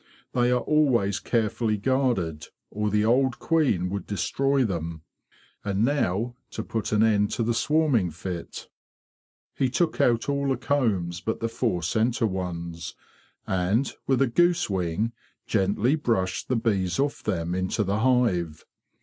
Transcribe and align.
They 0.33 0.49
are 0.51 0.61
always 0.61 1.19
care 1.19 1.47
fully 1.47 1.77
guarded, 1.77 2.47
or 2.71 2.89
the 2.89 3.05
old 3.05 3.37
queen 3.37 3.87
would 3.89 4.07
destroy 4.07 4.63
them. 4.65 5.03
And 5.63 5.85
now 5.85 6.33
to 6.49 6.63
put 6.63 6.91
an 6.91 7.03
end 7.03 7.29
to 7.33 7.43
the 7.43 7.53
swarming 7.53 8.09
fit.'' 8.09 8.67
He 9.53 9.69
took 9.69 10.01
out 10.01 10.27
all 10.27 10.47
the 10.49 10.57
combs 10.57 11.21
but 11.21 11.39
the 11.39 11.49
four 11.49 11.83
centre 11.83 12.25
ones; 12.25 12.95
and, 13.45 13.93
with 14.07 14.23
a 14.23 14.27
goose 14.27 14.71
wing, 14.71 15.11
gently 15.45 15.93
brushed 15.93 16.47
the 16.47 16.55
bees 16.55 16.97
off 16.97 17.21
them 17.21 17.53
into 17.53 17.83
the 17.83 17.99
hive. 17.99 18.65